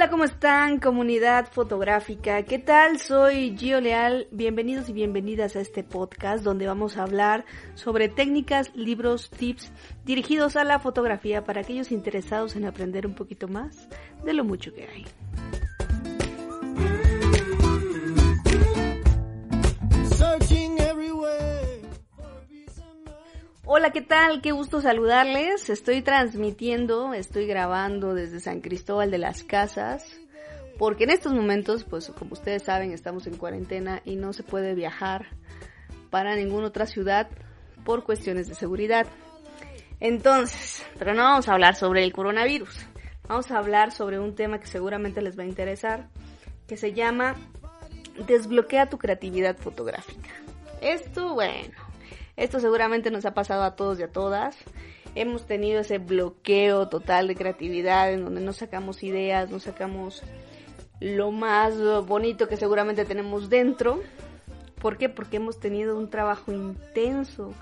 [0.00, 2.42] Hola, ¿cómo están, comunidad fotográfica?
[2.44, 2.98] ¿Qué tal?
[2.98, 4.28] Soy Gio Leal.
[4.30, 7.44] Bienvenidos y bienvenidas a este podcast donde vamos a hablar
[7.74, 9.70] sobre técnicas, libros, tips
[10.06, 13.90] dirigidos a la fotografía para aquellos interesados en aprender un poquito más
[14.24, 15.04] de lo mucho que hay.
[23.80, 24.42] Hola, ¿qué tal?
[24.42, 25.70] Qué gusto saludarles.
[25.70, 30.04] Estoy transmitiendo, estoy grabando desde San Cristóbal de las Casas,
[30.78, 34.74] porque en estos momentos, pues como ustedes saben, estamos en cuarentena y no se puede
[34.74, 35.28] viajar
[36.10, 37.30] para ninguna otra ciudad
[37.82, 39.06] por cuestiones de seguridad.
[39.98, 42.86] Entonces, pero no vamos a hablar sobre el coronavirus.
[43.28, 46.10] Vamos a hablar sobre un tema que seguramente les va a interesar,
[46.68, 47.34] que se llama
[48.26, 50.28] Desbloquea tu creatividad fotográfica.
[50.82, 51.74] Esto, bueno,
[52.40, 54.56] esto seguramente nos ha pasado a todos y a todas.
[55.14, 60.22] Hemos tenido ese bloqueo total de creatividad en donde no sacamos ideas, no sacamos
[61.00, 64.00] lo más bonito que seguramente tenemos dentro.
[64.80, 65.10] ¿Por qué?
[65.10, 67.52] Porque hemos tenido un trabajo intenso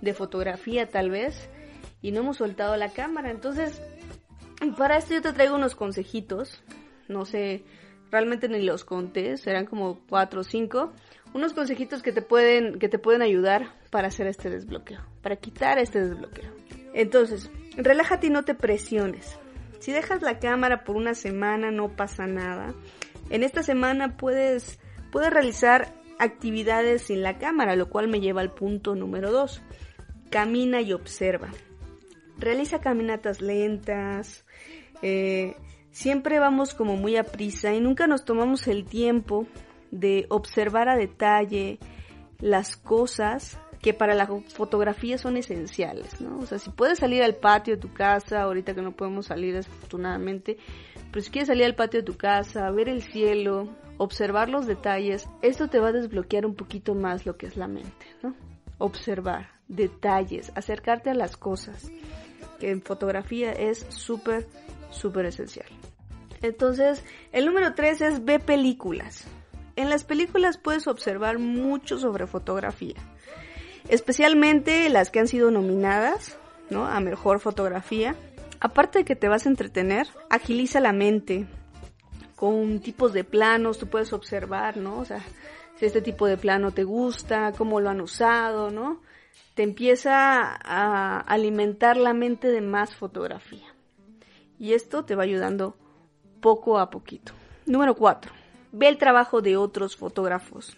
[0.00, 1.50] de fotografía tal vez
[2.00, 3.30] y no hemos soltado la cámara.
[3.30, 3.82] Entonces,
[4.78, 6.62] para esto yo te traigo unos consejitos.
[7.06, 7.64] No sé,
[8.12, 10.92] realmente ni los conté, serán como cuatro o cinco
[11.34, 15.78] unos consejitos que te pueden, que te pueden ayudar para hacer este desbloqueo, para quitar
[15.78, 16.52] este desbloqueo.
[16.92, 19.38] Entonces, relájate y no te presiones.
[19.78, 22.74] Si dejas la cámara por una semana no pasa nada.
[23.30, 24.78] En esta semana puedes,
[25.10, 29.62] puedes realizar actividades sin la cámara, lo cual me lleva al punto número dos.
[30.30, 31.48] Camina y observa.
[32.38, 34.44] Realiza caminatas lentas.
[35.00, 35.56] Eh,
[35.92, 39.46] siempre vamos como muy a prisa y nunca nos tomamos el tiempo
[39.90, 41.78] de observar a detalle
[42.40, 46.38] las cosas que para la fotografía son esenciales, ¿no?
[46.38, 49.54] O sea, si puedes salir al patio de tu casa, ahorita que no podemos salir
[49.54, 50.56] desafortunadamente,
[51.10, 55.28] pero si quieres salir al patio de tu casa, ver el cielo, observar los detalles,
[55.42, 58.34] esto te va a desbloquear un poquito más lo que es la mente, ¿no?
[58.78, 61.90] Observar detalles, acercarte a las cosas,
[62.60, 64.46] que en fotografía es súper,
[64.90, 65.66] súper esencial.
[66.42, 69.24] Entonces, el número tres es ve películas.
[69.76, 72.96] En las películas puedes observar mucho sobre fotografía,
[73.88, 76.36] especialmente las que han sido nominadas,
[76.68, 76.84] ¿no?
[76.84, 78.14] A mejor fotografía.
[78.60, 81.46] Aparte de que te vas a entretener, agiliza la mente.
[82.36, 84.98] Con tipos de planos tú puedes observar, ¿no?
[84.98, 85.24] O sea,
[85.76, 89.00] si este tipo de plano te gusta, cómo lo han usado, ¿no?
[89.54, 93.66] Te empieza a alimentar la mente de más fotografía.
[94.58, 95.76] Y esto te va ayudando
[96.42, 97.32] poco a poquito.
[97.64, 98.30] Número 4
[98.72, 100.76] Ve el trabajo de otros fotógrafos.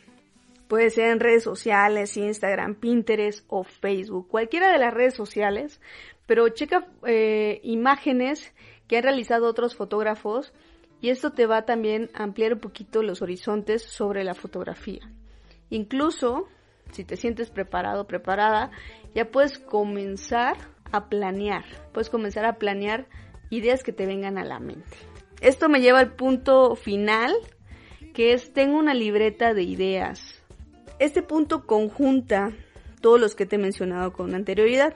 [0.69, 5.81] Puede ser en redes sociales, Instagram, Pinterest o Facebook, cualquiera de las redes sociales,
[6.27, 8.53] pero checa eh, imágenes
[8.89, 10.53] que han realizado otros fotógrafos
[11.01, 15.09] y esto te va también a ampliar un poquito los horizontes sobre la fotografía.
[15.71, 16.49] Incluso,
[16.91, 18.71] si te sientes preparado, preparada,
[19.15, 20.57] ya puedes comenzar
[20.91, 23.07] a planear, puedes comenzar a planear
[23.51, 25.14] ideas que te vengan a la mente.
[25.41, 27.35] Esto me lleva al punto final
[28.15, 30.35] que es tengo una libreta de ideas.
[30.99, 32.53] Este punto conjunta
[33.01, 34.95] todos los que te he mencionado con anterioridad.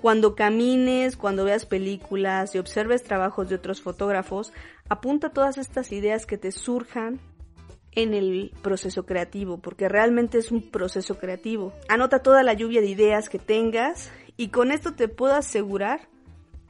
[0.00, 4.52] Cuando camines, cuando veas películas y observes trabajos de otros fotógrafos,
[4.88, 7.20] apunta todas estas ideas que te surjan
[7.92, 11.74] en el proceso creativo, porque realmente es un proceso creativo.
[11.88, 16.08] Anota toda la lluvia de ideas que tengas y con esto te puedo asegurar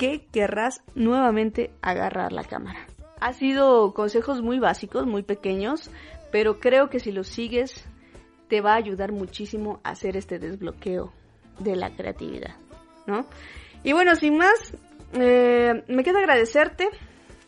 [0.00, 2.86] que querrás nuevamente agarrar la cámara.
[3.20, 5.90] Ha sido consejos muy básicos, muy pequeños,
[6.32, 7.84] pero creo que si los sigues
[8.48, 11.12] te va a ayudar muchísimo a hacer este desbloqueo
[11.58, 12.56] de la creatividad,
[13.06, 13.26] ¿no?
[13.84, 14.72] Y bueno, sin más,
[15.12, 16.88] eh, me queda agradecerte,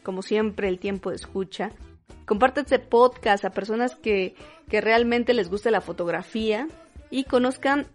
[0.02, 1.70] como siempre, el tiempo de escucha.
[2.26, 4.34] Comparte este podcast a personas que,
[4.68, 6.68] que realmente les guste la fotografía
[7.08, 7.86] y conozcan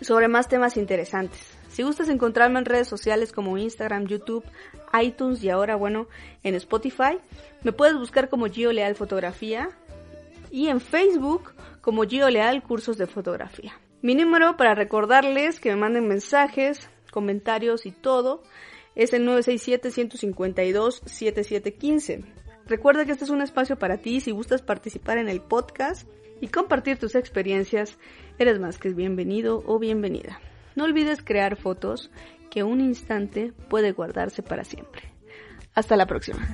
[0.00, 1.53] sobre más temas interesantes.
[1.74, 4.44] Si gustas encontrarme en redes sociales como Instagram, YouTube,
[5.02, 6.06] iTunes y ahora, bueno,
[6.44, 7.18] en Spotify,
[7.64, 9.70] me puedes buscar como Gio Leal Fotografía
[10.52, 13.72] y en Facebook como Gio Leal Cursos de Fotografía.
[14.02, 18.44] Mi número para recordarles que me manden mensajes, comentarios y todo
[18.94, 22.24] es el 967-152-7715.
[22.66, 26.08] Recuerda que este es un espacio para ti si gustas participar en el podcast
[26.40, 27.98] y compartir tus experiencias,
[28.38, 30.38] eres más que bienvenido o bienvenida.
[30.74, 32.10] No olvides crear fotos
[32.50, 35.02] que un instante puede guardarse para siempre.
[35.74, 36.46] Hasta la próxima.